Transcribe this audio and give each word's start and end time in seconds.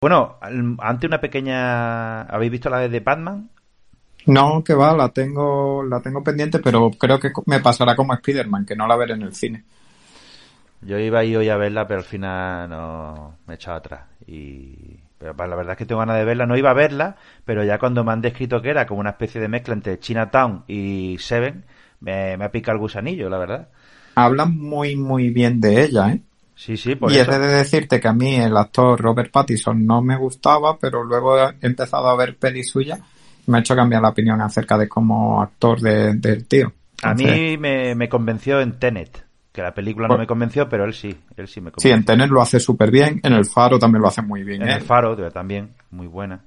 Bueno, 0.00 0.36
ante 0.78 1.06
una 1.06 1.20
pequeña... 1.20 2.22
¿Habéis 2.22 2.52
visto 2.52 2.70
la 2.70 2.88
de 2.88 3.00
Batman? 3.00 3.50
No, 4.26 4.62
que 4.62 4.74
va, 4.74 4.96
la 4.96 5.08
tengo, 5.08 5.82
la 5.82 6.00
tengo 6.00 6.22
pendiente, 6.22 6.60
pero 6.60 6.90
creo 6.90 7.18
que 7.18 7.32
me 7.46 7.60
pasará 7.60 7.96
como 7.96 8.14
Spider-Man, 8.14 8.64
que 8.64 8.76
no 8.76 8.86
la 8.86 8.96
veré 8.96 9.14
en 9.14 9.22
el 9.22 9.34
cine. 9.34 9.64
Yo 10.82 10.98
iba 10.98 11.20
a 11.20 11.24
ir 11.24 11.36
hoy 11.38 11.48
a 11.48 11.56
verla, 11.56 11.88
pero 11.88 12.00
al 12.00 12.04
final 12.04 12.70
no 12.70 13.38
me 13.46 13.54
he 13.54 13.56
echado 13.56 13.78
atrás. 13.78 14.02
Y 14.26 15.00
pero 15.18 15.34
la 15.34 15.56
verdad 15.56 15.72
es 15.72 15.78
que 15.78 15.86
tengo 15.86 15.98
ganas 15.98 16.16
de 16.16 16.24
verla. 16.24 16.46
No 16.46 16.56
iba 16.56 16.70
a 16.70 16.74
verla, 16.74 17.16
pero 17.44 17.64
ya 17.64 17.78
cuando 17.78 18.04
me 18.04 18.12
han 18.12 18.20
descrito 18.20 18.62
que 18.62 18.70
era 18.70 18.86
como 18.86 19.00
una 19.00 19.10
especie 19.10 19.40
de 19.40 19.48
mezcla 19.48 19.74
entre 19.74 19.98
Chinatown 19.98 20.62
y 20.68 21.16
Seven, 21.18 21.64
me, 22.00 22.36
me 22.36 22.44
ha 22.44 22.52
picado 22.52 22.76
el 22.76 22.80
gusanillo, 22.80 23.28
la 23.28 23.38
verdad. 23.38 23.68
Hablan 24.14 24.56
muy, 24.56 24.94
muy 24.94 25.30
bien 25.30 25.60
de 25.60 25.84
ella, 25.84 26.12
¿eh? 26.12 26.22
Sí, 26.60 26.76
sí, 26.76 26.96
por 26.96 27.12
y 27.12 27.18
eso. 27.18 27.30
he 27.30 27.38
de 27.38 27.46
decirte 27.46 28.00
que 28.00 28.08
a 28.08 28.12
mí 28.12 28.34
el 28.34 28.56
actor 28.56 29.00
Robert 29.00 29.30
Pattinson 29.30 29.86
no 29.86 30.02
me 30.02 30.16
gustaba, 30.16 30.76
pero 30.76 31.04
luego 31.04 31.38
he 31.38 31.54
empezado 31.62 32.08
a 32.08 32.16
ver 32.16 32.36
pelis 32.36 32.70
suyas 32.70 32.98
y 33.46 33.50
me 33.50 33.58
ha 33.58 33.60
hecho 33.60 33.76
cambiar 33.76 34.02
la 34.02 34.08
opinión 34.08 34.40
acerca 34.40 34.76
de 34.76 34.88
como 34.88 35.40
actor 35.40 35.80
de- 35.80 36.14
del 36.14 36.48
tío. 36.48 36.72
A 37.04 37.14
mí 37.14 37.56
me, 37.56 37.94
me 37.94 38.08
convenció 38.08 38.60
en 38.60 38.72
Tenet, 38.80 39.24
que 39.52 39.62
la 39.62 39.72
película 39.72 40.08
no 40.08 40.18
me 40.18 40.26
convenció, 40.26 40.68
pero 40.68 40.84
él 40.84 40.94
sí, 40.94 41.16
él 41.36 41.46
sí 41.46 41.60
me 41.60 41.70
Sí, 41.70 41.74
convenció. 41.74 41.94
en 41.94 42.04
Tenet 42.04 42.28
lo 42.28 42.42
hace 42.42 42.58
súper 42.58 42.90
bien, 42.90 43.20
en 43.22 43.34
El 43.34 43.44
Faro 43.44 43.78
también 43.78 44.02
lo 44.02 44.08
hace 44.08 44.22
muy 44.22 44.42
bien. 44.42 44.62
En 44.62 44.68
¿eh? 44.68 44.74
el 44.74 44.80
Faro 44.82 45.16
también, 45.30 45.70
muy 45.92 46.08
buena. 46.08 46.40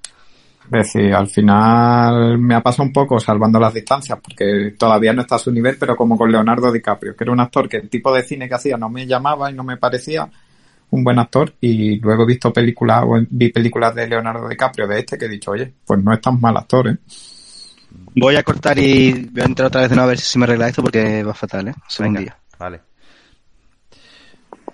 Es 0.65 0.93
decir, 0.93 1.13
al 1.13 1.27
final 1.27 2.37
me 2.37 2.55
ha 2.55 2.61
pasado 2.61 2.83
un 2.83 2.93
poco 2.93 3.19
salvando 3.19 3.59
las 3.59 3.73
distancias, 3.73 4.19
porque 4.23 4.73
todavía 4.77 5.11
no 5.13 5.21
está 5.21 5.35
a 5.35 5.39
su 5.39 5.51
nivel, 5.51 5.77
pero 5.79 5.95
como 5.95 6.17
con 6.17 6.31
Leonardo 6.31 6.71
DiCaprio, 6.71 7.15
que 7.15 7.23
era 7.23 7.33
un 7.33 7.39
actor 7.39 7.67
que 7.67 7.77
el 7.77 7.89
tipo 7.89 8.13
de 8.13 8.23
cine 8.23 8.47
que 8.47 8.55
hacía 8.55 8.77
no 8.77 8.89
me 8.89 9.05
llamaba 9.05 9.51
y 9.51 9.53
no 9.53 9.63
me 9.63 9.77
parecía 9.77 10.29
un 10.91 11.03
buen 11.03 11.19
actor, 11.19 11.53
y 11.61 11.99
luego 11.99 12.23
he 12.23 12.27
visto 12.27 12.51
películas, 12.51 13.03
o 13.05 13.17
vi 13.29 13.49
películas 13.49 13.95
de 13.95 14.07
Leonardo 14.07 14.47
DiCaprio 14.47 14.87
de 14.87 14.99
este 14.99 15.17
que 15.17 15.25
he 15.25 15.29
dicho, 15.29 15.51
oye, 15.51 15.73
pues 15.85 16.03
no 16.03 16.13
es 16.13 16.21
tan 16.21 16.39
mal 16.39 16.55
actor, 16.57 16.89
¿eh? 16.89 16.97
Voy 18.15 18.35
a 18.35 18.43
cortar 18.43 18.77
y 18.77 19.29
voy 19.31 19.41
a 19.41 19.45
entrar 19.45 19.67
otra 19.67 19.81
vez 19.81 19.89
de 19.89 19.95
nuevo 19.95 20.07
a 20.07 20.11
ver 20.11 20.19
si 20.19 20.37
me 20.37 20.45
arregla 20.45 20.67
esto 20.67 20.81
porque 20.81 21.23
va 21.23 21.33
fatal, 21.33 21.69
¿eh? 21.69 21.71
Venga, 21.71 21.85
Segundillo. 21.87 22.33
Vale. 22.59 22.90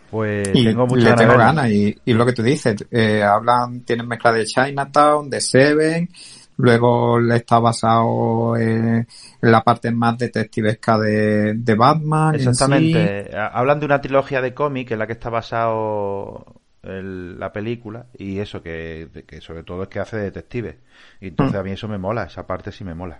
Pues 0.09 0.47
Y 0.53 0.63
tengo 0.65 0.87
muchas 0.87 1.03
ganas 1.17 1.17
tengo 1.17 1.37
ganas, 1.37 1.69
y, 1.69 1.95
y 2.05 2.13
lo 2.13 2.25
que 2.25 2.33
tú 2.33 2.41
dices, 2.43 2.75
eh, 2.91 3.21
hablan, 3.23 3.81
tienen 3.81 4.07
mezcla 4.07 4.31
de 4.31 4.45
Chinatown, 4.45 5.29
de 5.29 5.41
Seven, 5.41 6.09
luego 6.57 7.19
le 7.19 7.35
está 7.37 7.59
basado 7.59 8.55
en, 8.57 9.05
en 9.41 9.51
la 9.51 9.61
parte 9.63 9.91
más 9.91 10.17
detectivesca 10.17 10.97
de, 10.97 11.53
de 11.55 11.75
Batman. 11.75 12.35
en 12.35 12.39
sí. 12.41 12.47
Exactamente. 12.49 13.37
Ha- 13.37 13.47
Hablan 13.47 13.79
de 13.81 13.85
una 13.85 13.99
trilogía 14.01 14.41
de 14.41 14.53
cómic 14.53 14.91
en 14.91 14.99
la 14.99 15.07
que 15.07 15.13
está 15.13 15.29
basado 15.29 16.61
el- 16.83 17.37
la 17.39 17.51
película 17.51 18.05
y 18.17 18.39
eso 18.39 18.61
que, 18.63 19.09
que 19.27 19.41
sobre 19.41 19.63
todo 19.63 19.83
es 19.83 19.89
que 19.89 19.99
hace 19.99 20.15
de 20.17 20.23
detective. 20.23 20.79
Y 21.19 21.27
entonces 21.27 21.55
Mm. 21.55 21.59
a 21.59 21.63
mí 21.63 21.71
eso 21.71 21.87
me 21.89 21.97
mola, 21.97 22.23
esa 22.23 22.47
parte 22.47 22.71
sí 22.71 22.83
me 22.85 22.95
mola. 22.95 23.19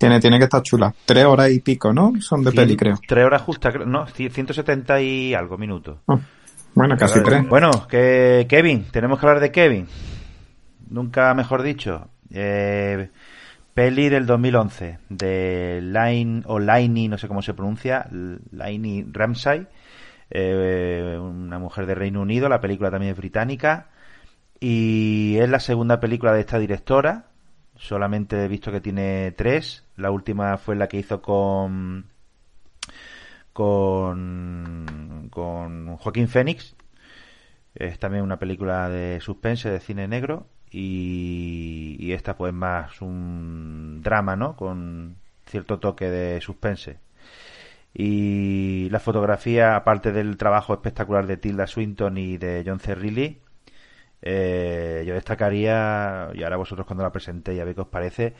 Tiene, 0.00 0.18
tiene 0.18 0.38
que 0.38 0.44
estar 0.44 0.62
chula. 0.62 0.94
Tres 1.04 1.26
horas 1.26 1.50
y 1.50 1.60
pico, 1.60 1.92
¿no? 1.92 2.14
Son 2.20 2.42
de 2.42 2.52
peli, 2.52 2.74
creo. 2.74 2.98
Tres 3.06 3.22
horas 3.22 3.42
justas, 3.42 3.74
creo- 3.74 3.84
no, 3.84 4.06
ci- 4.06 4.30
170 4.30 4.98
y 5.02 5.34
algo 5.34 5.58
minutos. 5.58 5.98
Oh, 6.06 6.18
bueno, 6.74 6.96
casi 6.96 7.22
tres. 7.22 7.46
Bueno, 7.46 7.86
que 7.86 8.46
Kevin, 8.48 8.86
tenemos 8.90 9.20
que 9.20 9.26
hablar 9.26 9.42
de 9.42 9.52
Kevin. 9.52 9.86
Nunca 10.88 11.34
mejor 11.34 11.62
dicho. 11.62 12.08
Eh, 12.32 13.10
peli 13.74 14.08
del 14.08 14.24
2011 14.24 15.00
de 15.10 15.80
Line 15.82 16.44
o 16.46 16.58
Lainey, 16.58 17.08
no 17.08 17.18
sé 17.18 17.28
cómo 17.28 17.42
se 17.42 17.52
pronuncia, 17.52 18.06
Lainey 18.52 19.04
Ramsay, 19.12 19.66
eh, 20.30 21.18
una 21.20 21.58
mujer 21.58 21.84
de 21.84 21.94
Reino 21.94 22.22
Unido. 22.22 22.48
La 22.48 22.60
película 22.62 22.90
también 22.90 23.12
es 23.12 23.18
británica 23.18 23.88
y 24.60 25.36
es 25.38 25.48
la 25.50 25.60
segunda 25.60 26.00
película 26.00 26.32
de 26.32 26.40
esta 26.40 26.58
directora. 26.58 27.26
Solamente 27.76 28.44
he 28.44 28.48
visto 28.48 28.70
que 28.70 28.80
tiene 28.80 29.32
tres. 29.32 29.84
La 30.00 30.10
última 30.10 30.56
fue 30.58 30.76
la 30.76 30.88
que 30.88 30.98
hizo 30.98 31.22
con 31.22 32.06
con, 33.52 35.28
con 35.30 35.96
Joaquín 35.96 36.28
Phoenix. 36.28 36.76
Es 37.74 37.98
también 37.98 38.24
una 38.24 38.38
película 38.38 38.88
de 38.88 39.20
suspense, 39.20 39.70
de 39.70 39.80
cine 39.80 40.08
negro. 40.08 40.46
Y, 40.70 41.96
y 41.98 42.12
esta 42.12 42.36
pues 42.36 42.52
más 42.52 43.02
un 43.02 44.00
drama, 44.02 44.36
¿no? 44.36 44.56
Con 44.56 45.16
cierto 45.46 45.78
toque 45.80 46.08
de 46.08 46.40
suspense. 46.40 46.98
Y 47.92 48.88
la 48.90 49.00
fotografía, 49.00 49.76
aparte 49.76 50.12
del 50.12 50.36
trabajo 50.36 50.72
espectacular 50.74 51.26
de 51.26 51.36
Tilda 51.36 51.66
Swinton 51.66 52.18
y 52.18 52.38
de 52.38 52.62
John 52.64 52.80
Cerrilli, 52.80 53.40
eh, 54.22 55.04
yo 55.06 55.14
destacaría, 55.14 56.30
y 56.34 56.42
ahora 56.42 56.56
vosotros 56.56 56.86
cuando 56.86 57.04
la 57.04 57.12
presenté 57.12 57.54
ya 57.54 57.64
veis 57.64 57.74
qué 57.74 57.82
os 57.82 57.88
parece, 57.88 58.34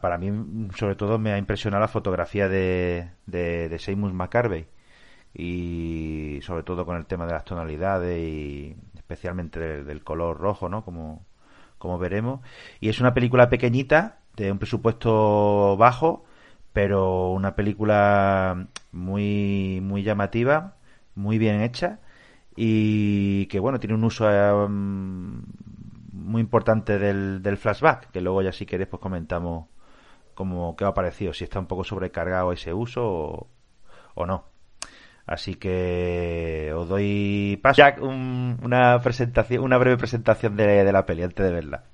para 0.00 0.18
mí 0.18 0.68
sobre 0.76 0.96
todo 0.96 1.18
me 1.18 1.32
ha 1.32 1.38
impresionado 1.38 1.80
la 1.80 1.88
fotografía 1.88 2.48
de, 2.48 3.10
de, 3.26 3.68
de 3.68 3.78
Seymour 3.78 4.12
McCarvey 4.12 4.66
y 5.34 6.40
sobre 6.42 6.62
todo 6.64 6.84
con 6.86 6.96
el 6.96 7.06
tema 7.06 7.26
de 7.26 7.32
las 7.32 7.44
tonalidades 7.44 8.18
y 8.18 8.76
especialmente 8.96 9.60
del, 9.60 9.86
del 9.86 10.02
color 10.04 10.38
rojo, 10.38 10.68
¿no? 10.68 10.84
Como, 10.84 11.24
como 11.78 11.98
veremos. 11.98 12.40
Y 12.80 12.88
es 12.88 13.00
una 13.00 13.14
película 13.14 13.48
pequeñita, 13.50 14.18
de 14.36 14.52
un 14.52 14.58
presupuesto 14.58 15.76
bajo, 15.76 16.24
pero 16.72 17.30
una 17.30 17.54
película 17.56 18.68
muy, 18.92 19.80
muy 19.82 20.02
llamativa, 20.02 20.76
muy 21.14 21.38
bien 21.38 21.60
hecha 21.62 22.00
y 22.62 23.46
que 23.46 23.58
bueno, 23.58 23.80
tiene 23.80 23.94
un 23.94 24.04
uso 24.04 24.28
eh, 24.30 24.66
muy 24.68 26.40
importante 26.42 26.98
del, 26.98 27.42
del 27.42 27.56
flashback, 27.56 28.10
que 28.10 28.20
luego 28.20 28.42
ya 28.42 28.52
si 28.52 28.66
queréis 28.66 28.88
pues 28.90 29.00
comentamos 29.00 29.66
como 30.34 30.76
qué 30.76 30.84
ha 30.84 30.92
parecido, 30.92 31.32
si 31.32 31.44
está 31.44 31.58
un 31.58 31.64
poco 31.66 31.84
sobrecargado 31.84 32.52
ese 32.52 32.74
uso 32.74 33.02
o, 33.02 33.48
o 34.14 34.26
no. 34.26 34.44
Así 35.26 35.54
que 35.54 36.70
os 36.76 36.86
doy 36.88 37.58
paso. 37.62 37.78
Jack, 37.78 38.02
un- 38.02 38.58
una 38.62 39.00
presentación, 39.00 39.62
una 39.64 39.78
breve 39.78 39.96
presentación 39.96 40.54
de, 40.56 40.84
de 40.84 40.92
la 40.92 41.06
peli 41.06 41.22
antes 41.22 41.46
de 41.46 41.52
verla. 41.52 41.84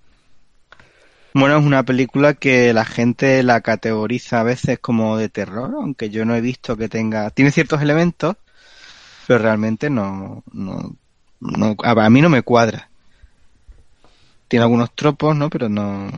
Bueno, 1.35 1.59
es 1.59 1.65
una 1.65 1.83
película 1.85 2.35
que 2.35 2.73
la 2.73 2.85
gente 2.87 3.43
la 3.45 3.61
categoriza 3.61 4.41
a 4.41 4.45
veces 4.45 4.79
como 4.81 5.17
de 5.17 5.29
terror, 5.29 5.71
aunque 5.77 6.09
yo 6.11 6.25
no 6.25 6.35
he 6.35 6.41
visto 6.41 6.77
que 6.77 6.89
tenga... 6.89 7.31
Tiene 7.31 7.51
ciertos 7.51 7.83
elementos, 7.83 8.37
pero 9.27 9.39
realmente 9.41 9.91
no... 9.91 10.43
no, 10.53 10.95
no- 11.41 11.77
a 11.83 12.11
mí 12.11 12.21
no 12.21 12.29
me 12.29 12.43
cuadra. 12.43 12.89
Tiene 14.49 14.63
algunos 14.65 14.93
tropos, 14.95 15.37
¿no? 15.37 15.51
Pero 15.51 15.69
no... 15.69 16.09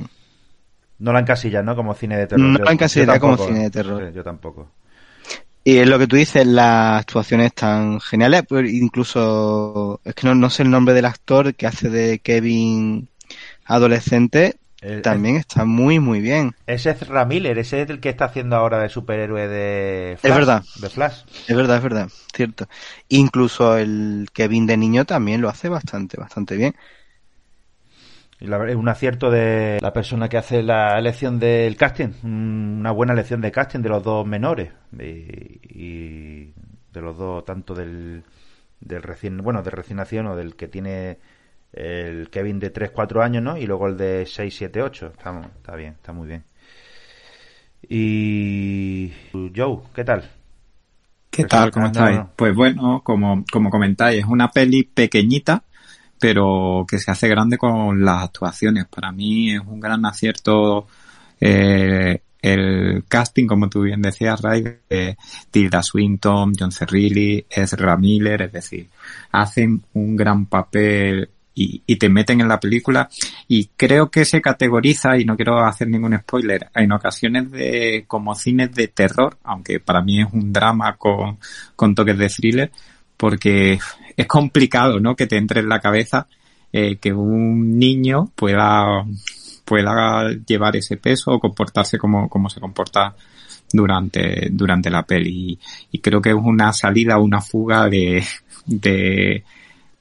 No 0.98 1.12
la 1.12 1.20
encasillas, 1.20 1.64
¿no? 1.64 1.76
Como 1.76 1.94
cine 1.94 2.16
de 2.16 2.26
terror. 2.26 2.44
No 2.44 2.58
Yo- 2.58 3.04
la 3.04 3.20
como 3.20 3.36
cine 3.38 3.62
de 3.64 3.70
terror. 3.70 4.08
Sí, 4.08 4.14
yo 4.14 4.24
tampoco. 4.24 4.68
Y 5.64 5.76
es 5.76 5.88
lo 5.88 5.98
que 5.98 6.06
tú 6.06 6.16
dices, 6.16 6.46
las 6.46 7.00
actuaciones 7.00 7.48
están 7.48 8.00
geniales, 8.00 8.42
pero 8.48 8.66
incluso 8.66 10.00
es 10.04 10.14
que 10.14 10.26
no, 10.26 10.34
no 10.34 10.50
sé 10.50 10.62
el 10.62 10.70
nombre 10.70 10.94
del 10.94 11.04
actor 11.04 11.54
que 11.54 11.66
hace 11.66 11.90
de 11.90 12.20
Kevin 12.20 13.08
adolescente, 13.66 14.56
El- 14.80 15.02
también 15.02 15.36
está 15.36 15.64
muy 15.64 15.98
muy 16.00 16.20
bien. 16.20 16.54
Ese 16.66 16.90
es 16.90 17.08
Ramiller, 17.08 17.58
ese 17.58 17.82
es 17.82 17.90
el 17.90 18.00
que 18.00 18.10
está 18.10 18.26
haciendo 18.26 18.56
ahora 18.56 18.78
de 18.78 18.88
superhéroe 18.90 19.48
de 19.48 20.18
Es 20.22 20.34
verdad. 20.34 20.62
De 20.74 20.88
Flash. 20.90 21.22
Es 21.46 21.56
verdad, 21.56 21.78
es 21.78 21.82
verdad, 21.82 22.08
cierto. 22.34 22.68
Incluso 23.08 23.76
el 23.78 24.28
Kevin 24.32 24.66
de 24.66 24.76
niño 24.76 25.04
también 25.06 25.40
lo 25.40 25.48
hace 25.48 25.68
bastante, 25.68 26.18
bastante 26.18 26.56
bien. 26.56 26.74
Y 28.40 28.46
la 28.46 28.58
verdad, 28.58 28.74
es 28.74 28.78
un 28.80 28.88
acierto 28.88 29.30
de 29.30 29.78
la 29.82 29.92
persona 29.92 30.28
que 30.28 30.36
hace 30.38 30.62
la 30.62 30.98
elección 30.98 31.38
del 31.40 31.76
casting. 31.76 32.10
un- 32.22 32.76
Una 32.80 32.92
buena 32.92 33.12
elección 33.12 33.40
de 33.40 33.50
casting 33.52 33.80
de 33.80 33.88
los 33.88 34.02
dos 34.04 34.26
menores. 34.26 34.70
Y, 34.98 35.60
y 35.64 36.54
de 36.92 37.00
los 37.00 37.18
dos, 37.18 37.44
tanto 37.44 37.74
del, 37.74 38.22
del 38.80 39.02
recién, 39.02 39.38
bueno, 39.38 39.62
del 39.62 39.72
recién 39.72 39.96
nacido 39.98 40.32
o 40.32 40.36
del 40.36 40.54
que 40.56 40.68
tiene 40.68 41.18
el 41.72 42.30
Kevin 42.30 42.58
de 42.58 42.70
3, 42.70 42.90
4 42.90 43.22
años, 43.22 43.42
¿no? 43.42 43.56
Y 43.56 43.66
luego 43.66 43.86
el 43.88 43.96
de 43.96 44.26
6, 44.26 44.54
7, 44.56 44.82
8. 44.82 45.06
Está, 45.16 45.40
está 45.56 45.76
bien, 45.76 45.94
está 45.94 46.12
muy 46.12 46.28
bien. 46.28 46.44
Y 47.88 49.12
Joe, 49.32 49.78
¿qué 49.94 50.04
tal? 50.04 50.28
¿Qué 51.30 51.44
tal? 51.44 51.70
¿Cómo 51.70 51.86
estáis? 51.86 52.20
Pues 52.34 52.54
bueno, 52.54 53.02
como, 53.04 53.44
como 53.52 53.70
comentáis, 53.70 54.20
es 54.20 54.26
una 54.26 54.50
peli 54.50 54.82
pequeñita, 54.82 55.62
pero 56.18 56.84
que 56.88 56.98
se 56.98 57.10
hace 57.10 57.28
grande 57.28 57.56
con 57.58 58.04
las 58.04 58.24
actuaciones. 58.24 58.86
Para 58.86 59.12
mí 59.12 59.54
es 59.54 59.60
un 59.60 59.78
gran 59.78 60.04
acierto 60.04 60.86
eh, 61.40 62.20
el 62.42 63.04
casting, 63.08 63.46
como 63.46 63.68
tú 63.68 63.82
bien 63.82 64.02
decías, 64.02 64.40
Ray, 64.40 64.64
de 64.88 65.16
Tilda 65.50 65.82
Swinton, 65.82 66.52
John 66.58 66.72
Cerrilli, 66.72 67.44
Ezra 67.48 67.96
Miller, 67.96 68.42
es 68.42 68.52
decir, 68.52 68.88
hacen 69.32 69.82
un 69.94 70.16
gran 70.16 70.46
papel 70.46 71.30
y, 71.58 71.82
y, 71.86 71.96
te 71.96 72.08
meten 72.08 72.40
en 72.40 72.48
la 72.48 72.60
película 72.60 73.08
y 73.46 73.66
creo 73.76 74.10
que 74.10 74.24
se 74.24 74.40
categoriza, 74.40 75.18
y 75.18 75.24
no 75.24 75.36
quiero 75.36 75.58
hacer 75.64 75.88
ningún 75.88 76.16
spoiler, 76.18 76.68
en 76.74 76.92
ocasiones 76.92 77.50
de 77.50 78.04
como 78.06 78.34
cines 78.34 78.72
de 78.74 78.88
terror, 78.88 79.38
aunque 79.44 79.80
para 79.80 80.02
mí 80.02 80.20
es 80.20 80.28
un 80.32 80.52
drama 80.52 80.96
con, 80.96 81.38
con 81.74 81.94
toques 81.94 82.18
de 82.18 82.28
thriller, 82.28 82.70
porque 83.16 83.78
es 84.16 84.26
complicado, 84.26 85.00
¿no? 85.00 85.16
Que 85.16 85.26
te 85.26 85.36
entre 85.36 85.60
en 85.60 85.68
la 85.68 85.80
cabeza 85.80 86.26
eh, 86.72 86.96
que 86.96 87.12
un 87.12 87.78
niño 87.78 88.30
pueda 88.34 89.04
pueda 89.68 90.30
llevar 90.46 90.76
ese 90.76 90.96
peso 90.96 91.32
o 91.32 91.38
comportarse 91.38 91.98
como, 91.98 92.28
como 92.28 92.48
se 92.48 92.58
comporta 92.58 93.14
durante, 93.70 94.48
durante 94.50 94.88
la 94.88 95.02
peli. 95.02 95.58
Y, 95.92 95.98
creo 95.98 96.22
que 96.22 96.30
es 96.30 96.36
una 96.36 96.72
salida, 96.72 97.18
una 97.18 97.42
fuga 97.42 97.86
de, 97.88 98.24
de, 98.64 99.44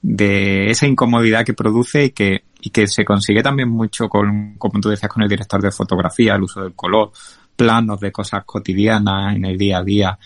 de 0.00 0.70
esa 0.70 0.86
incomodidad 0.86 1.44
que 1.44 1.54
produce 1.54 2.06
y 2.06 2.10
que, 2.10 2.44
y 2.60 2.70
que 2.70 2.86
se 2.86 3.04
consigue 3.04 3.42
también 3.42 3.68
mucho 3.68 4.08
con, 4.08 4.54
como 4.58 4.80
tú 4.80 4.88
decías, 4.88 5.10
con 5.10 5.22
el 5.22 5.28
director 5.28 5.60
de 5.60 5.70
fotografía, 5.70 6.34
el 6.34 6.42
uso 6.42 6.62
del 6.62 6.74
color, 6.74 7.10
planos 7.56 8.00
de 8.00 8.12
cosas 8.12 8.44
cotidianas 8.44 9.34
en 9.34 9.44
el 9.44 9.58
día 9.58 9.78
a 9.78 9.84
día 9.84 10.18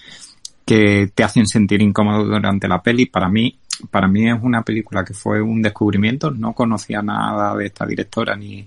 que 0.65 1.11
te 1.15 1.25
hacen 1.25 1.47
sentir 1.47 1.83
incómodo 1.83 2.25
durante 2.25 2.69
la 2.69 2.83
peli. 2.83 3.07
Para 3.07 3.29
mí, 3.29 3.59
para 3.91 4.07
mí 4.07 4.29
es 4.29 4.39
una 4.41 4.63
película 4.63 5.05
que 5.05 5.15
fue 5.15 5.41
un 5.41 5.63
descubrimiento. 5.63 6.31
No 6.31 6.53
conocía 6.53 7.03
nada 7.03 7.57
de 7.57 7.67
esta 7.67 7.87
directora 7.87 8.37
ni, 8.37 8.67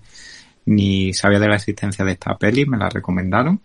ni 0.65 1.13
sabía 1.13 1.39
de 1.39 1.47
la 1.47 1.55
existencia 1.55 2.03
de 2.03 2.13
esta 2.13 2.35
peli, 2.37 2.65
me 2.65 2.77
la 2.77 2.89
recomendaron. 2.89 3.61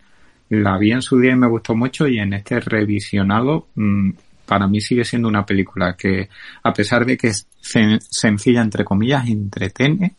La 0.49 0.77
vi 0.77 0.91
en 0.91 1.01
su 1.01 1.17
día 1.17 1.31
y 1.31 1.37
me 1.37 1.47
gustó 1.47 1.75
mucho 1.75 2.07
y 2.07 2.19
en 2.19 2.33
este 2.33 2.59
revisionado 2.59 3.67
mm, 3.75 4.11
para 4.45 4.67
mí 4.67 4.81
sigue 4.81 5.05
siendo 5.05 5.27
una 5.27 5.45
película 5.45 5.95
que 5.95 6.29
a 6.63 6.73
pesar 6.73 7.05
de 7.05 7.17
que 7.17 7.27
es 7.27 7.47
sencilla 7.61 8.61
entre 8.61 8.83
comillas 8.83 9.27
entretiene 9.27 10.15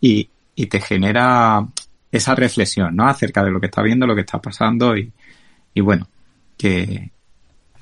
y, 0.00 0.28
y 0.54 0.66
te 0.66 0.80
genera 0.80 1.66
esa 2.10 2.34
reflexión, 2.34 2.96
¿no? 2.96 3.06
Acerca 3.08 3.44
de 3.44 3.50
lo 3.50 3.60
que 3.60 3.66
está 3.66 3.82
viendo, 3.82 4.06
lo 4.06 4.14
que 4.14 4.22
está 4.22 4.40
pasando 4.40 4.96
y, 4.96 5.12
y 5.74 5.80
bueno, 5.80 6.08
que, 6.56 7.10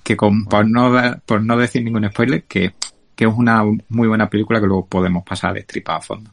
que 0.03 0.17
con, 0.17 0.45
por 0.45 0.69
no, 0.69 0.93
por 1.25 1.43
no 1.43 1.57
decir 1.57 1.83
ningún 1.83 2.09
spoiler, 2.09 2.45
que, 2.45 2.75
que 3.15 3.25
es 3.25 3.33
una 3.35 3.63
muy 3.89 4.09
buena 4.09 4.29
película 4.29 4.61
que 4.61 4.67
luego 4.67 4.87
podemos 4.87 5.25
pasar 5.25 5.51
a 5.51 5.55
destripar 5.55 5.97
a 5.97 6.01
fondo. 6.01 6.31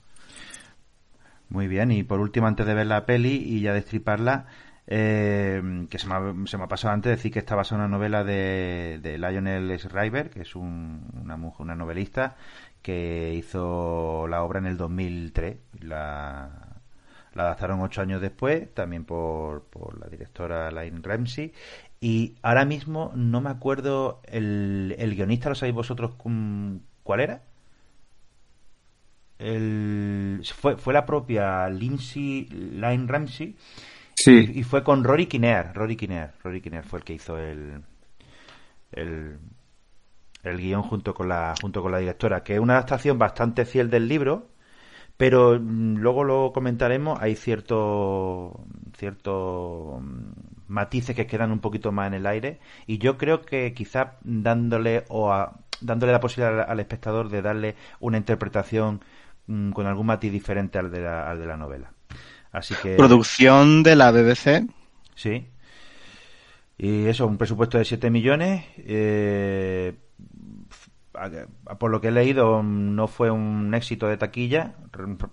Muy 1.49 1.67
bien, 1.67 1.91
y 1.91 2.03
por 2.03 2.19
último, 2.19 2.47
antes 2.47 2.65
de 2.65 2.73
ver 2.73 2.87
la 2.87 3.05
peli 3.05 3.35
y 3.35 3.59
ya 3.61 3.73
destriparla, 3.73 4.47
eh, 4.93 5.87
que 5.89 5.97
se 5.97 6.05
me, 6.05 6.15
ha, 6.15 6.33
se 6.45 6.57
me, 6.57 6.65
ha, 6.65 6.67
pasado 6.67 6.93
antes 6.93 7.11
decir 7.11 7.31
que 7.31 7.39
está 7.39 7.55
basada 7.55 7.81
en 7.81 7.87
una 7.87 7.97
novela 7.97 8.25
de, 8.25 8.99
de 9.01 9.17
Lionel 9.17 9.77
Shriver, 9.77 10.29
que 10.29 10.41
es 10.41 10.53
un, 10.53 11.09
una 11.13 11.37
mujer, 11.37 11.61
una 11.61 11.75
novelista 11.75 12.35
que 12.81 13.33
hizo 13.33 14.27
la 14.27 14.43
obra 14.43 14.59
en 14.59 14.65
el 14.65 14.75
2003. 14.75 15.55
La, 15.79 16.49
la 17.33 17.43
adaptaron 17.43 17.79
ocho 17.79 18.01
años 18.01 18.19
después, 18.19 18.73
también 18.73 19.05
por, 19.05 19.63
por 19.63 19.97
la 19.97 20.07
directora 20.07 20.69
Lynn 20.71 21.03
Ramsey. 21.03 21.53
Y 22.01 22.35
ahora 22.41 22.65
mismo 22.65 23.13
no 23.15 23.39
me 23.39 23.49
acuerdo 23.49 24.21
el, 24.25 24.93
el 24.99 25.15
guionista, 25.15 25.47
¿lo 25.47 25.55
sabéis 25.55 25.75
vosotros 25.75 26.15
cuál 27.03 27.21
era? 27.21 27.43
el, 29.41 30.41
fue, 30.53 30.75
fue 30.75 30.93
la 30.93 31.05
propia 31.05 31.69
Lindsay 31.69 32.47
Ramsey 33.07 33.55
sí. 34.15 34.51
y, 34.55 34.63
fue 34.63 34.83
con 34.83 35.03
Rory 35.03 35.27
Kinnear. 35.27 35.73
Rory 35.75 35.95
Kinnear, 35.95 36.33
Rory 36.43 36.61
Kinnear 36.61 36.83
fue 36.83 36.99
el 36.99 37.05
que 37.05 37.13
hizo 37.13 37.37
el, 37.37 37.81
el, 38.91 39.39
el 40.43 40.57
guion 40.57 40.83
junto 40.83 41.13
con 41.13 41.29
la 41.29 41.53
junto 41.59 41.81
con 41.81 41.91
la 41.91 41.99
directora, 41.99 42.43
que 42.43 42.55
es 42.55 42.59
una 42.59 42.73
adaptación 42.73 43.17
bastante 43.17 43.65
fiel 43.65 43.89
del 43.89 44.07
libro, 44.07 44.49
pero 45.17 45.57
luego 45.57 46.23
lo 46.23 46.51
comentaremos, 46.53 47.21
hay 47.21 47.35
cierto 47.35 48.65
cierto 48.97 50.01
matices 50.67 51.15
que 51.15 51.27
quedan 51.27 51.51
un 51.51 51.59
poquito 51.59 51.91
más 51.91 52.07
en 52.07 52.13
el 52.13 52.25
aire 52.25 52.59
y 52.87 52.97
yo 52.97 53.17
creo 53.17 53.41
que 53.41 53.73
quizá 53.73 54.17
dándole 54.21 55.05
o 55.09 55.31
a, 55.31 55.59
dándole 55.81 56.11
la 56.11 56.19
posibilidad 56.19 56.69
al 56.69 56.79
espectador 56.79 57.29
de 57.29 57.41
darle 57.41 57.75
una 57.99 58.17
interpretación 58.17 59.01
Mm, 59.47 59.71
con 59.71 59.85
algún 59.85 60.05
matiz 60.05 60.31
diferente 60.31 60.79
al 60.79 60.91
de 60.91 61.01
la, 61.01 61.29
al 61.29 61.39
de 61.39 61.45
la 61.45 61.57
novela. 61.57 61.91
Así 62.51 62.75
que. 62.81 62.95
Producción 62.95 63.83
de 63.83 63.95
la 63.95 64.11
BBC. 64.11 64.67
Sí. 65.15 65.47
Y 66.77 67.05
eso, 67.05 67.27
un 67.27 67.37
presupuesto 67.37 67.77
de 67.77 67.85
7 67.85 68.09
millones. 68.09 68.65
Eh, 68.77 69.93
por 71.77 71.91
lo 71.91 72.01
que 72.01 72.07
he 72.07 72.11
leído, 72.11 72.63
no 72.63 73.07
fue 73.07 73.29
un 73.29 73.73
éxito 73.73 74.07
de 74.07 74.17
taquilla. 74.17 74.75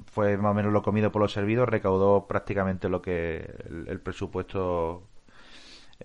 Fue 0.07 0.37
más 0.37 0.51
o 0.51 0.55
menos 0.55 0.73
lo 0.73 0.83
comido 0.83 1.11
por 1.11 1.23
lo 1.23 1.29
servido. 1.29 1.67
Recaudó 1.67 2.27
prácticamente 2.27 2.89
lo 2.89 3.03
que 3.03 3.39
el, 3.69 3.87
el 3.89 4.01
presupuesto. 4.01 5.09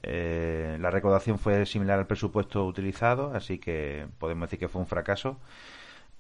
Eh, 0.02 0.78
la 0.80 0.90
recaudación 0.90 1.38
fue 1.38 1.66
similar 1.68 2.00
al 2.00 2.08
presupuesto 2.08 2.66
utilizado, 2.66 3.32
así 3.36 3.60
que 3.60 4.08
podemos 4.18 4.48
decir 4.48 4.60
que 4.60 4.68
fue 4.68 4.82
un 4.82 4.88
fracaso. 4.88 5.38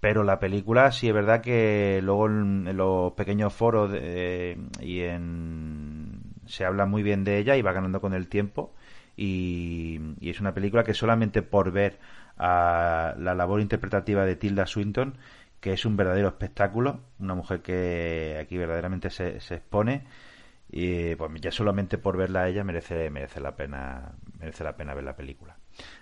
Pero 0.04 0.26
la 0.26 0.38
película 0.38 0.92
sí 0.92 1.08
es 1.08 1.14
verdad 1.14 1.40
que 1.40 2.02
luego 2.04 2.28
en, 2.28 2.76
los 2.76 3.14
pequeños 3.14 3.54
foros 3.54 3.90
y 3.94 5.00
en 5.00 6.20
se 6.46 6.66
habla 6.66 6.86
muy 6.86 7.04
bien 7.04 7.24
de 7.24 7.38
ella 7.38 7.56
y 7.56 7.62
va 7.62 7.72
ganando 7.72 8.02
con 8.02 8.14
el 8.14 8.28
tiempo. 8.28 8.74
Y, 9.16 10.02
y, 10.20 10.30
es 10.30 10.42
una 10.42 10.54
película 10.54 10.84
que 10.84 10.94
solamente 10.94 11.42
por 11.42 11.72
ver 11.72 12.00
a 12.38 13.16
la 13.18 13.34
labor 13.34 13.62
interpretativa 13.62 14.26
de 14.26 14.36
Tilda 14.36 14.66
Swinton, 14.66 15.18
que 15.62 15.72
es 15.72 15.86
un 15.86 15.96
verdadero 15.96 16.28
espectáculo, 16.28 17.00
una 17.20 17.36
mujer 17.36 17.62
que 17.62 18.38
aquí 18.42 18.58
verdaderamente 18.58 19.10
se, 19.10 19.40
se 19.40 19.56
expone, 19.56 20.04
y 20.70 21.16
pues 21.16 21.32
ya 21.40 21.52
solamente 21.52 21.98
por 21.98 22.18
verla 22.18 22.42
a 22.42 22.50
ella 22.50 22.66
merece, 22.66 23.10
merece 23.10 23.40
la 23.40 23.56
pena, 23.56 24.12
merece 24.38 24.66
la 24.66 24.76
pena 24.76 24.94
ver 24.94 25.06
la 25.06 25.16
película. 25.16 25.56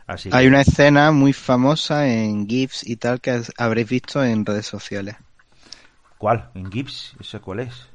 Así 0.08 0.30
Hay 0.32 0.46
que... 0.46 0.50
una 0.50 0.62
escena 0.62 1.12
muy 1.12 1.34
famosa 1.34 2.08
en 2.08 2.48
GIFs 2.48 2.88
y 2.88 2.98
tal 2.98 3.22
que 3.22 3.42
habréis 3.58 3.90
visto 3.90 4.24
en 4.24 4.46
redes 4.46 4.66
sociales. 4.66 5.16
¿Cuál? 6.18 6.52
¿En 6.54 6.72
GIFs? 6.72 7.16
¿Eso 7.20 7.42
cuál 7.42 7.60
es? 7.62 7.90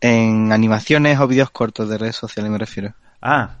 En 0.00 0.52
animaciones 0.52 1.18
o 1.18 1.26
vídeos 1.26 1.50
cortos 1.50 1.88
de 1.88 1.98
redes 1.98 2.14
sociales 2.16 2.52
me 2.52 2.58
refiero. 2.58 2.94
Ah, 3.20 3.58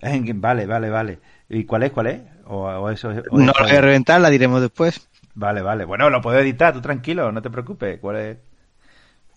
en, 0.00 0.40
vale, 0.40 0.66
vale, 0.66 0.90
vale. 0.90 1.20
¿Y 1.48 1.64
cuál 1.64 1.84
es? 1.84 1.92
¿Cuál 1.92 2.06
es? 2.08 2.20
¿O, 2.46 2.66
o 2.66 2.90
eso, 2.90 3.10
o 3.30 3.38
no 3.38 3.52
lo 3.58 3.64
voy 3.64 3.76
a 3.76 3.80
reventar, 3.80 4.20
la 4.20 4.30
diremos 4.30 4.60
después. 4.60 5.08
Vale, 5.34 5.62
vale. 5.62 5.84
Bueno, 5.84 6.10
lo 6.10 6.20
puedo 6.20 6.38
editar, 6.38 6.72
tú 6.72 6.80
tranquilo, 6.80 7.30
no 7.32 7.42
te 7.42 7.50
preocupes. 7.50 7.98
¿Cuál 8.00 8.16
es? 8.16 8.38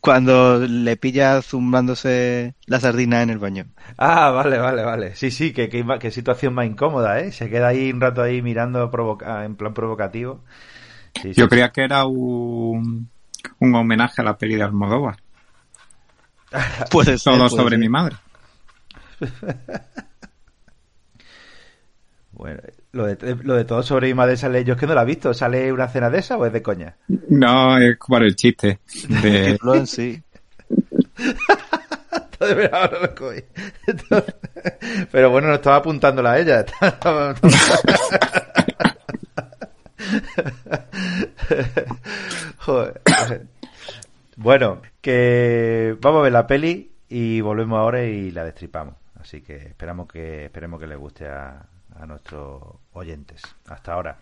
Cuando 0.01 0.59
le 0.59 0.97
pilla 0.97 1.41
zumbándose 1.41 2.55
la 2.65 2.79
sardina 2.79 3.21
en 3.21 3.29
el 3.29 3.39
baño. 3.39 3.65
Ah, 3.97 4.29
vale, 4.31 4.57
vale, 4.59 4.83
vale. 4.83 5.15
Sí, 5.15 5.31
sí, 5.31 5.53
qué 5.53 5.69
que, 5.69 5.85
que, 5.99 6.11
situación 6.11 6.53
más 6.53 6.65
incómoda, 6.65 7.19
¿eh? 7.19 7.31
Se 7.31 7.49
queda 7.49 7.67
ahí 7.69 7.91
un 7.91 8.01
rato 8.01 8.21
ahí 8.21 8.41
mirando 8.41 8.89
provoca 8.91 9.45
en 9.45 9.55
plan 9.55 9.73
provocativo. 9.73 10.43
Sí, 11.13 11.33
Yo 11.35 11.35
sí, 11.35 11.47
creía 11.49 11.51
sí. 11.51 11.71
que 11.73 11.83
era 11.83 12.05
un, 12.05 13.09
un 13.59 13.75
homenaje 13.75 14.21
a 14.21 14.25
la 14.25 14.37
peli 14.37 14.55
de 14.55 14.63
Almodóvar. 14.63 15.17
puede 16.91 17.17
ser, 17.17 17.33
Todo 17.33 17.47
puede 17.47 17.49
sobre 17.49 17.67
ser. 17.67 17.77
mi 17.77 17.89
madre. 17.89 18.15
bueno, 22.31 22.61
lo 22.91 23.05
de, 23.05 23.37
lo 23.43 23.55
de 23.55 23.65
todo 23.65 23.83
sobre 23.83 24.07
mi 24.07 24.13
madre 24.13 24.37
sale, 24.37 24.63
yo 24.63 24.73
es 24.73 24.79
que 24.79 24.87
no 24.87 24.95
la 24.95 25.03
he 25.03 25.05
visto, 25.05 25.33
¿sale 25.33 25.71
una 25.71 25.87
cena 25.87 26.09
de 26.09 26.19
esa 26.19 26.37
o 26.37 26.45
es 26.45 26.53
de 26.53 26.61
coña? 26.61 26.95
No, 27.07 27.77
es 27.77 27.97
para 28.07 28.25
el 28.25 28.35
chiste. 28.35 28.79
De... 29.21 29.57
en 29.73 29.87
sí. 29.87 30.21
ahora 32.71 32.99
lo 33.01 33.15
cogí. 33.15 33.43
Pero 35.11 35.29
bueno, 35.29 35.49
no 35.49 35.55
estaba 35.55 35.75
apuntándola 35.77 36.33
a 36.33 36.39
ella. 36.39 36.65
Joder. 42.57 43.01
Bueno, 44.37 44.81
que 45.01 45.97
vamos 45.99 46.19
a 46.19 46.23
ver 46.23 46.31
la 46.31 46.47
peli 46.47 46.93
y 47.09 47.41
volvemos 47.41 47.77
ahora 47.77 48.03
y 48.03 48.31
la 48.31 48.45
destripamos. 48.45 48.95
Así 49.19 49.41
que 49.41 49.57
esperamos 49.57 50.07
que 50.07 50.45
esperemos 50.45 50.79
que 50.79 50.87
les 50.87 50.97
guste 50.97 51.27
a, 51.27 51.67
a 51.99 52.05
nuestros 52.05 52.61
oyentes. 52.93 53.41
Hasta 53.67 53.93
ahora. 53.93 54.17